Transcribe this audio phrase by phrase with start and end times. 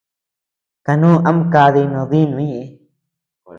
[0.85, 2.63] Kanuu ama kadi noo dinuu ñeʼë.